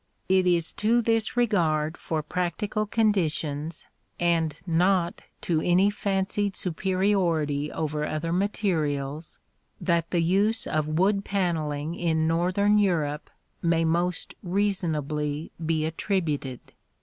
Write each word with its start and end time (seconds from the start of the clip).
]It 0.37 0.47
is 0.47 0.73
to 0.81 0.99
this 0.99 1.37
regard 1.37 1.95
for 1.95 2.23
practical 2.23 2.87
conditions, 2.87 3.85
and 4.19 4.59
not 4.65 5.21
to 5.41 5.61
any 5.61 5.91
fancied 5.91 6.55
superiority 6.55 7.71
over 7.71 8.03
other 8.07 8.33
materials, 8.33 9.37
that 9.79 10.09
the 10.09 10.23
use 10.23 10.65
of 10.65 10.87
wood 10.97 11.23
panelling 11.23 11.93
in 11.93 12.27
northern 12.27 12.79
Europe 12.79 13.29
may 13.61 13.85
most 13.85 14.33
reasonably 14.41 15.51
be 15.63 15.85
attributed. 15.85 16.73